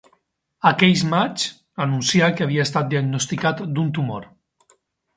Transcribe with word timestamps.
Aqueix 0.69 1.03
maig 1.11 1.45
anuncià 1.87 2.31
que 2.39 2.49
havia 2.49 2.67
estat 2.69 2.91
diagnosticat 2.97 3.65
d'un 3.77 3.97
tumor. 4.01 4.31